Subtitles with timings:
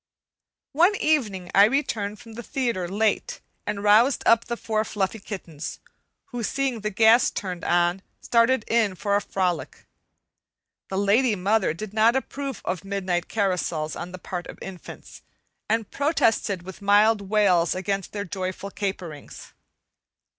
[0.73, 5.79] One evening I returned from the theatre late and roused up the four fluffy kittens,
[6.31, 9.85] who, seeing the gas turned on, started in for a frolic.
[10.89, 15.21] The lady mother did not approve of midnight carousals on the part of infants,
[15.69, 19.53] and protested with mild wails against their joyful caperings.